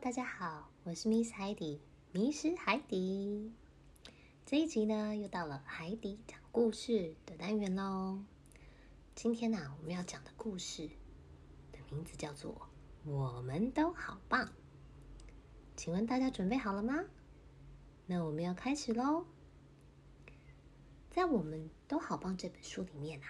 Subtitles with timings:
[0.00, 1.80] 大家好，我是 Miss 海底，
[2.12, 3.52] 迷失海底。
[4.46, 8.22] 这一集呢，又到了海底讲故事的单元喽。
[9.16, 10.88] 今天呢、我们要讲的故事
[11.72, 12.54] 的名字叫做
[13.10, 14.46] 《我们都好棒》。
[15.76, 17.04] 请问大家准备好了吗？
[18.06, 19.26] 那我们要开始喽。
[21.10, 23.26] 在《我们都好棒》这本书里面啊，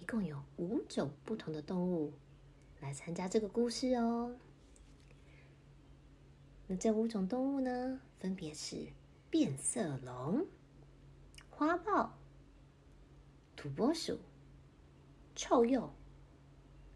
[0.00, 2.14] 一共有五种不同的动物
[2.80, 4.34] 来参加这个故事哦。
[6.66, 8.88] 那这五种动物呢，分别是
[9.28, 10.46] 变色龙、
[11.50, 12.14] 花豹、
[13.54, 14.18] 土拨鼠、
[15.34, 15.90] 臭鼬，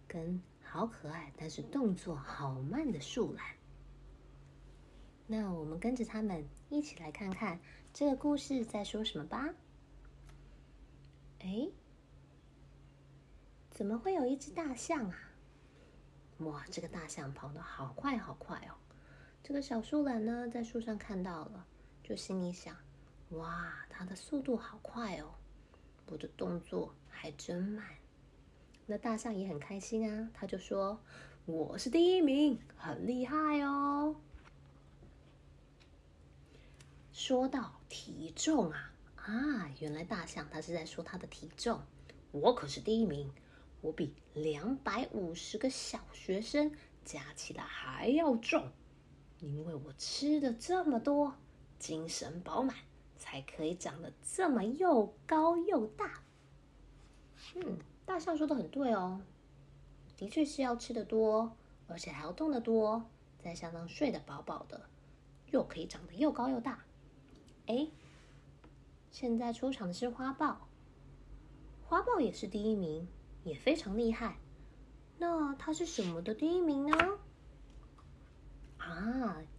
[0.06, 3.44] 跟好可爱但是动作好慢的树懒。
[5.26, 7.60] 那我们跟着他们一起来看看
[7.92, 9.54] 这个故事在说什么吧。
[11.40, 11.68] 哎，
[13.70, 15.18] 怎么会有一只大象啊？
[16.38, 18.74] 哇，这个大象跑得好快好快哦！
[19.48, 21.66] 这个小树懒呢，在树上看到了，
[22.02, 22.76] 就心里想：
[23.30, 25.30] 哇，它的速度好快哦，
[26.04, 27.82] 我的动作还真慢。
[28.84, 31.00] 那大象也很开心啊，他就说
[31.46, 34.14] ：“我是第一名，很厉害哦。”
[37.10, 41.80] 说到体重啊，啊，原来大象它是在说它的体重。
[42.32, 43.32] 我可是第一名，
[43.80, 46.70] 我比两百五十个小学生
[47.02, 48.70] 加起来还要重。
[49.40, 51.34] 因为我吃的这么多，
[51.78, 52.74] 精神饱满，
[53.16, 56.22] 才可以长得这么又高又大。
[57.54, 59.20] 嗯，大象说的很对哦，
[60.16, 61.52] 的确是要吃的多，
[61.86, 63.04] 而且还要动得多，
[63.38, 64.88] 再相当睡得饱饱的，
[65.50, 66.84] 又可以长得又高又大。
[67.66, 67.88] 哎，
[69.12, 70.68] 现在出场的是花豹，
[71.86, 73.06] 花豹也是第一名，
[73.44, 74.36] 也非常厉害。
[75.18, 77.18] 那它是什么的第一名呢？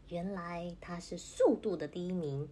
[0.09, 2.47] 原来他是速度的第一名。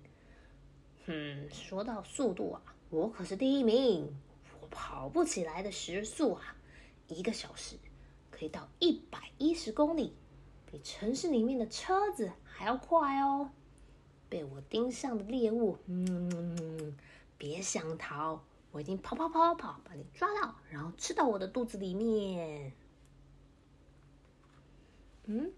[1.05, 4.15] 嗯，说到速度啊，我可是第一名。
[4.61, 6.55] 我跑步起来的时速啊，
[7.07, 7.75] 一个小时
[8.29, 10.13] 可以到一百一十公里，
[10.71, 13.51] 比城市里面的车子还要快哦。
[14.29, 16.95] 被我盯上的猎物，嗯，
[17.37, 22.73] 别想逃，我已经跑跑跑跑，把你抓到，然后吃到我的肚子里面。
[25.25, 25.51] 嗯。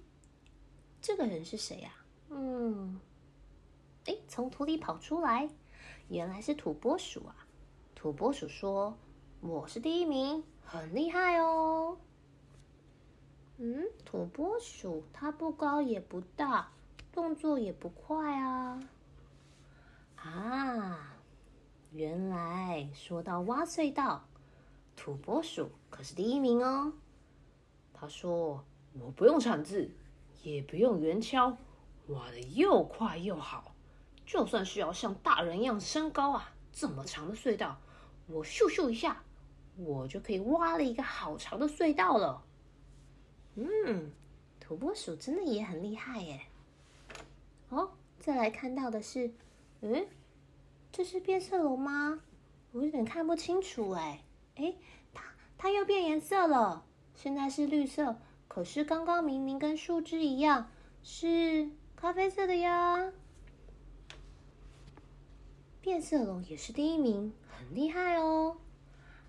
[1.19, 1.91] 这个人是谁呀？
[2.29, 2.97] 嗯，
[4.05, 5.49] 哎，从土里跑出来，
[6.07, 7.35] 原来是土拨鼠啊！
[7.93, 8.97] 土拨鼠说
[9.43, 11.97] ：“我是第一名，很厉害哦。”
[13.59, 16.71] 嗯，土拨鼠它不高也不大，
[17.11, 18.79] 动作也不快啊。
[20.15, 21.17] 啊，
[21.91, 24.23] 原来说到挖隧道，
[24.95, 26.93] 土拨鼠可是第一名哦。
[27.93, 28.63] 他说
[28.97, 29.91] ：“我不用铲子。”
[30.43, 31.55] 也不用圆锹，
[32.07, 33.75] 挖的又快又好。
[34.25, 37.79] 就算是要像大人一样身高啊，这么长的隧道，
[38.27, 39.23] 我咻咻一下，
[39.75, 42.43] 我就可以挖了一个好长的隧道了。
[43.55, 44.11] 嗯，
[44.59, 46.41] 土拨鼠真的也很厉害耶。
[47.69, 49.33] 哦，再来看到的是，
[49.81, 50.07] 嗯，
[50.91, 52.21] 这是变色龙吗？
[52.71, 54.23] 我有点看不清楚哎。
[54.55, 54.75] 哎，
[55.11, 55.23] 它
[55.57, 56.85] 它又变颜色了，
[57.15, 58.15] 现在是绿色。
[58.49, 60.69] 可是刚刚明明跟树枝一样
[61.03, 63.13] 是咖啡色的呀！
[65.79, 68.57] 变色龙也是第一名，很厉害哦！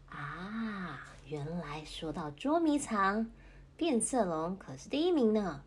[0.08, 3.30] 啊，原来说到捉迷藏，
[3.76, 5.62] 变色龙可是第一名呢。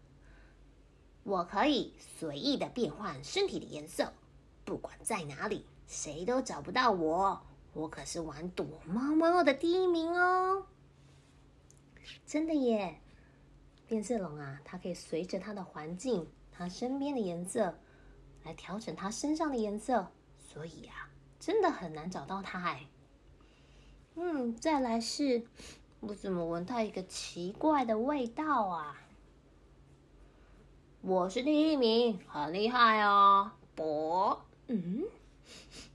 [1.24, 4.12] 我可以随意的变换身体的颜色，
[4.66, 7.42] 不管在哪里，谁都找不到我。
[7.74, 10.66] 我可是玩躲猫猫的第一名哦！
[12.26, 13.00] 真的耶！
[13.88, 17.78] 变色龙啊，它可以随着它的环境、它身边的颜色
[18.44, 22.88] 来调整它身上的颜色，所以啊，真的很难找到它哎。
[24.16, 25.44] 嗯，再来是，
[26.00, 29.00] 我怎么闻到一个奇怪的味道啊？
[31.02, 33.52] 我是第一名，很厉害哦。
[33.76, 35.04] 博，嗯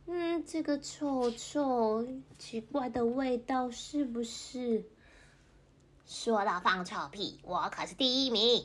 [0.07, 2.07] 嗯，这个臭臭
[2.39, 4.85] 奇怪的味道是不是？
[6.09, 8.65] 说到放臭屁，我可是第一名。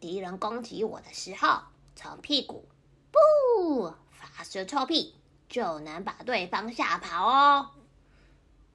[0.00, 1.60] 敌人攻击我的时候，
[1.94, 2.64] 从屁股
[3.12, 5.14] “不”发射臭屁，
[5.50, 7.70] 就能把对方吓跑哦。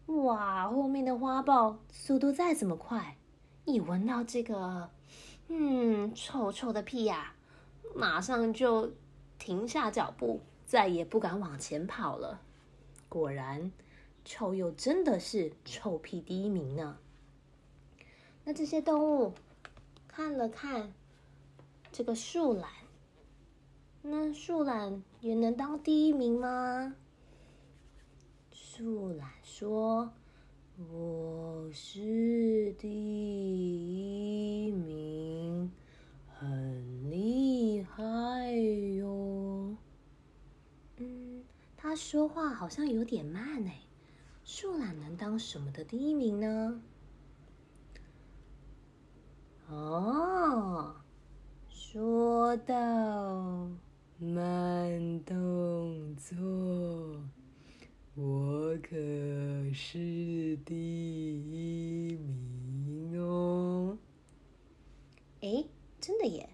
[0.05, 3.17] 哇，后面的花豹速度再怎么快，
[3.65, 4.91] 一闻到这个
[5.47, 7.35] 嗯臭臭的屁呀、啊，
[7.95, 8.91] 马上就
[9.39, 12.39] 停下脚步，再也不敢往前跑了。
[13.09, 13.71] 果然，
[14.23, 16.99] 臭鼬真的是臭屁第一名呢。
[18.45, 19.33] 那这些动物
[20.07, 20.93] 看了看，
[21.91, 22.69] 这个树懒，
[24.01, 26.95] 那树懒也能当第一名吗？
[28.51, 30.11] 树懒说
[30.91, 32.89] ：“我是第
[34.67, 35.71] 一名，
[36.37, 38.51] 很厉害
[38.97, 39.77] 哟。”
[40.97, 41.43] 嗯，
[41.77, 43.79] 他说话好像有点慢哎。
[44.43, 46.81] 树懒能当什么的第一名呢？
[49.73, 50.95] 哦，
[51.67, 53.67] 说到
[54.19, 56.37] 慢动作。
[58.15, 58.95] 我可
[59.73, 63.97] 是第一名哦！
[65.41, 65.65] 哎，
[65.99, 66.47] 真的耶！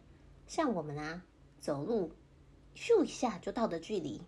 [0.48, 1.22] 像我们啊，
[1.60, 2.14] 走路
[2.74, 4.22] 咻一下就到的距离，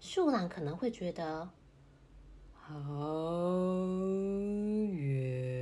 [0.00, 1.48] 树懒可能会觉得
[2.52, 2.74] 好
[4.90, 5.53] 远，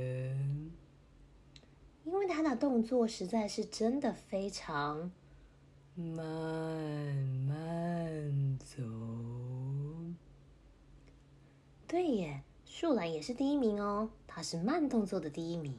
[2.25, 5.11] 为它的动作实在是真的非常
[5.95, 6.15] 慢
[7.47, 8.81] 慢走。
[11.85, 14.09] 对耶，树懒也是第一名哦。
[14.25, 15.77] 他是慢动作的第一名。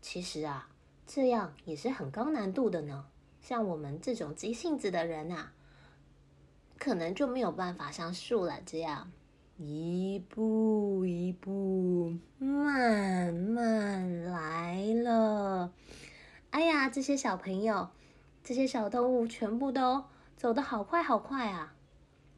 [0.00, 0.68] 其实啊，
[1.06, 3.06] 这样也是很高难度的呢。
[3.40, 5.52] 像我们这种急性子的人啊，
[6.78, 9.12] 可能就没有办法像树懒这样
[9.60, 15.72] 一步一步慢慢来了。
[16.50, 17.88] 哎呀，这些小朋友，
[18.44, 20.04] 这些小动物全部都
[20.36, 21.74] 走得好快好快啊！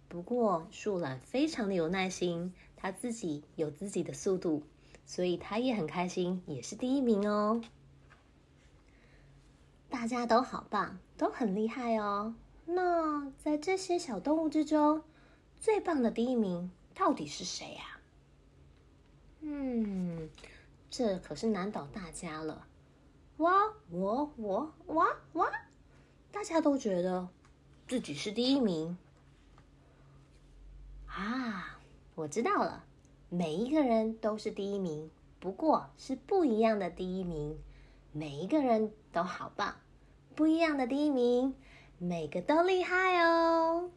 [0.08, 2.54] 不过树懒非常的有耐心。
[2.74, 4.62] 他自己有自己的速度，
[5.04, 7.60] 所以他也很开心，也是第一名哦。
[9.90, 12.34] 大家都好棒，都很厉害哦。
[12.64, 15.02] 那在这些小动物之中，
[15.60, 16.70] 最棒的第一名
[17.00, 17.98] 到底是谁呀？
[19.40, 20.28] 嗯，
[20.90, 22.66] 这可是难倒大家了。
[23.38, 25.50] 哇，我我哇哇，
[26.30, 27.26] 大家都觉得
[27.88, 28.98] 自己是第一名
[31.06, 31.80] 啊。
[32.16, 32.84] 我知道了，
[33.30, 37.58] 每一个人都是第一名，不过是不一样的第一名。
[38.12, 39.74] 每一个人都好棒，
[40.36, 41.54] 不一样的第一名，
[41.96, 43.88] 每个都厉害哦。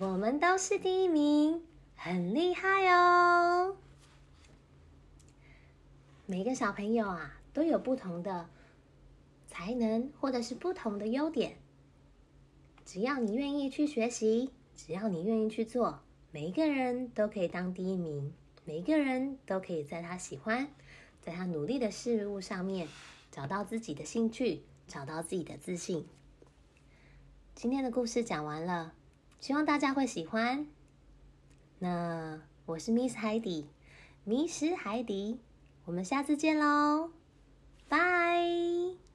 [0.00, 1.62] 我们都是第一名，
[1.94, 3.76] 很厉害哦。
[6.24, 8.48] 每个小朋友啊，都有不同的
[9.46, 11.58] 才能，或者是不同的优点。
[12.86, 16.00] 只要你愿意去学习，只要你愿意去做。
[16.30, 18.32] 每一个人都可以当第一名，
[18.64, 20.66] 每一个人都可以在他喜欢、
[21.20, 22.88] 在他努力的事物上面
[23.30, 26.06] 找到自己的兴趣，找到自己的自信。
[27.54, 28.94] 今天的故事讲完了，
[29.40, 30.66] 希望大家会喜欢。
[31.78, 33.66] 那我是 Miss 海底，
[34.24, 35.40] 迷失海底，
[35.86, 37.10] 我们下次见喽，
[37.88, 39.09] 拜。